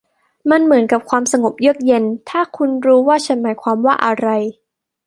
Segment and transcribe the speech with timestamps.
[0.51, 4.27] มันเหมือนกับความสงบเยือกเย็น ถ้าคุณรู้ว่าฉันหมายความว่าอะไร